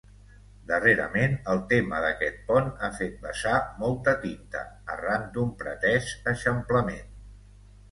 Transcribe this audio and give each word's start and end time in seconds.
Darrerament 0.69 1.35
el 1.53 1.61
tema 1.73 1.99
d'aquest 2.05 2.39
pont 2.47 2.71
ha 2.79 2.89
fet 3.01 3.21
vessar 3.27 3.53
molta 3.83 4.17
tinta, 4.25 4.65
arran 4.97 5.29
d'un 5.39 5.55
pretès 5.63 6.11
eixamplament. 6.35 7.09